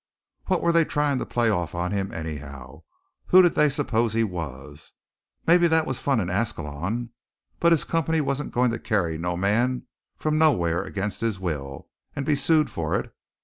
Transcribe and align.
What 0.47 0.63
were 0.63 0.71
they 0.71 0.83
trying 0.83 1.19
to 1.19 1.27
play 1.27 1.51
off 1.51 1.75
on 1.75 1.91
him, 1.91 2.11
anyhow? 2.11 2.81
Who 3.27 3.43
did 3.43 3.53
they 3.53 3.69
suppose 3.69 4.15
he 4.15 4.23
was? 4.23 4.93
Maybe 5.45 5.67
that 5.67 5.85
was 5.85 5.99
fun 5.99 6.19
in 6.19 6.27
Ascalon, 6.27 7.11
but 7.59 7.71
his 7.71 7.83
company 7.83 8.19
wasn't 8.19 8.51
going 8.51 8.71
to 8.71 8.79
carry 8.79 9.19
no 9.19 9.37
man 9.37 9.83
from 10.17 10.39
nowhere 10.39 10.81
against 10.81 11.21
his 11.21 11.39
will 11.39 11.87
and 12.15 12.25
be 12.25 12.33
sued 12.33 12.67
for 12.71 12.99
it. 12.99 13.13